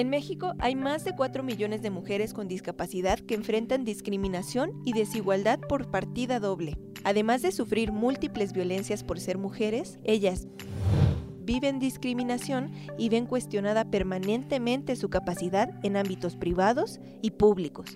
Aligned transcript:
En 0.00 0.08
México 0.08 0.54
hay 0.60 0.76
más 0.76 1.04
de 1.04 1.14
4 1.14 1.42
millones 1.42 1.82
de 1.82 1.90
mujeres 1.90 2.32
con 2.32 2.48
discapacidad 2.48 3.18
que 3.18 3.34
enfrentan 3.34 3.84
discriminación 3.84 4.80
y 4.82 4.94
desigualdad 4.94 5.60
por 5.60 5.90
partida 5.90 6.40
doble. 6.40 6.78
Además 7.04 7.42
de 7.42 7.52
sufrir 7.52 7.92
múltiples 7.92 8.54
violencias 8.54 9.04
por 9.04 9.20
ser 9.20 9.36
mujeres, 9.36 9.98
ellas 10.02 10.48
viven 11.42 11.80
discriminación 11.80 12.72
y 12.96 13.10
ven 13.10 13.26
cuestionada 13.26 13.90
permanentemente 13.90 14.96
su 14.96 15.10
capacidad 15.10 15.68
en 15.82 15.98
ámbitos 15.98 16.34
privados 16.34 16.98
y 17.20 17.32
públicos. 17.32 17.94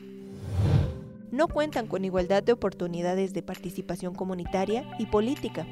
No 1.31 1.49
cuentan 1.49 1.87
con 1.87 2.05
igualdad 2.05 2.43
de 2.43 2.53
oportunidades 2.53 3.33
de 3.33 3.43
participación 3.43 4.15
comunitaria 4.15 4.85
y 4.99 5.07
política. 5.07 5.67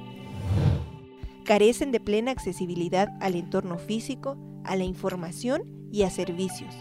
Carecen 1.44 1.92
de 1.92 2.00
plena 2.00 2.30
accesibilidad 2.30 3.10
al 3.20 3.34
entorno 3.34 3.76
físico, 3.76 4.38
a 4.64 4.76
la 4.76 4.84
información 4.84 5.62
y 5.90 6.02
a 6.02 6.10
servicios. 6.10 6.74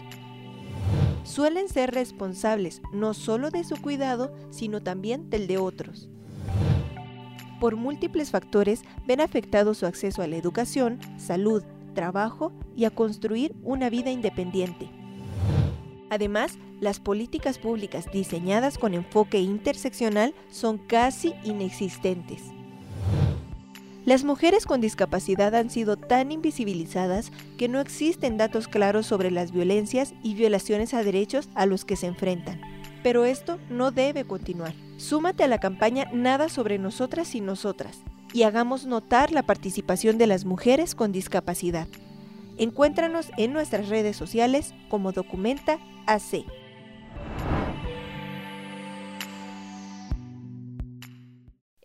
Suelen 1.24 1.68
ser 1.68 1.92
responsables 1.92 2.82
no 2.92 3.14
solo 3.14 3.50
de 3.50 3.64
su 3.64 3.80
cuidado, 3.80 4.34
sino 4.50 4.82
también 4.82 5.30
del 5.30 5.46
de 5.46 5.58
otros. 5.58 6.08
Por 7.60 7.76
múltiples 7.76 8.30
factores 8.30 8.82
ven 9.06 9.20
afectado 9.20 9.74
su 9.74 9.86
acceso 9.86 10.20
a 10.22 10.26
la 10.26 10.36
educación, 10.36 10.98
salud, 11.16 11.62
trabajo 11.94 12.52
y 12.74 12.86
a 12.86 12.90
construir 12.90 13.54
una 13.62 13.88
vida 13.88 14.10
independiente. 14.10 14.90
Además, 16.10 16.58
las 16.80 16.98
políticas 16.98 17.58
públicas 17.58 18.06
diseñadas 18.12 18.76
con 18.76 18.94
enfoque 18.94 19.40
interseccional 19.40 20.34
son 20.50 20.78
casi 20.78 21.34
inexistentes. 21.44 22.42
Las 24.04 24.24
mujeres 24.24 24.66
con 24.66 24.80
discapacidad 24.80 25.54
han 25.54 25.70
sido 25.70 25.96
tan 25.96 26.32
invisibilizadas 26.32 27.30
que 27.56 27.68
no 27.68 27.78
existen 27.78 28.36
datos 28.36 28.66
claros 28.66 29.06
sobre 29.06 29.30
las 29.30 29.52
violencias 29.52 30.12
y 30.24 30.34
violaciones 30.34 30.92
a 30.92 31.04
derechos 31.04 31.48
a 31.54 31.66
los 31.66 31.84
que 31.84 31.94
se 31.94 32.08
enfrentan. 32.08 32.60
Pero 33.04 33.24
esto 33.24 33.58
no 33.70 33.92
debe 33.92 34.24
continuar. 34.24 34.74
Súmate 34.96 35.44
a 35.44 35.48
la 35.48 35.58
campaña 35.58 36.08
Nada 36.12 36.48
sobre 36.48 36.78
nosotras 36.78 37.34
y 37.34 37.40
nosotras 37.40 38.02
y 38.32 38.42
hagamos 38.44 38.86
notar 38.86 39.30
la 39.30 39.42
participación 39.42 40.18
de 40.18 40.26
las 40.26 40.44
mujeres 40.44 40.94
con 40.94 41.12
discapacidad. 41.12 41.86
Encuéntranos 42.58 43.28
en 43.36 43.52
nuestras 43.52 43.88
redes 43.88 44.16
sociales 44.16 44.74
como 44.88 45.12
Documenta 45.12 45.78
AC. 46.06 46.44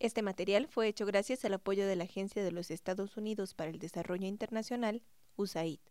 Este 0.07 0.21
material 0.21 0.69
fue 0.69 0.87
hecho 0.87 1.05
gracias 1.05 1.43
al 1.43 1.55
apoyo 1.55 1.85
de 1.85 1.97
la 1.97 2.05
Agencia 2.05 2.41
de 2.41 2.53
los 2.53 2.71
Estados 2.71 3.17
Unidos 3.17 3.53
para 3.53 3.71
el 3.71 3.77
Desarrollo 3.77 4.25
Internacional, 4.25 5.03
USAID. 5.35 5.81